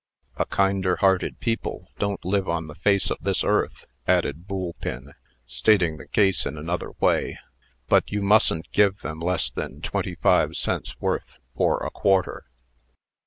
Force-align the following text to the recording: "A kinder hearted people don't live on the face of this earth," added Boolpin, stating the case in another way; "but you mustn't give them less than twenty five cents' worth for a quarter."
"A 0.37 0.47
kinder 0.47 0.95
hearted 0.95 1.39
people 1.39 1.89
don't 1.99 2.25
live 2.25 2.49
on 2.49 2.65
the 2.65 2.73
face 2.73 3.11
of 3.11 3.19
this 3.21 3.43
earth," 3.43 3.85
added 4.07 4.47
Boolpin, 4.47 5.13
stating 5.45 5.97
the 5.97 6.07
case 6.07 6.47
in 6.47 6.57
another 6.57 6.93
way; 6.99 7.37
"but 7.87 8.11
you 8.11 8.23
mustn't 8.23 8.71
give 8.71 9.01
them 9.01 9.19
less 9.19 9.51
than 9.51 9.79
twenty 9.79 10.15
five 10.15 10.55
cents' 10.57 10.99
worth 10.99 11.37
for 11.55 11.85
a 11.85 11.91
quarter." 11.91 12.45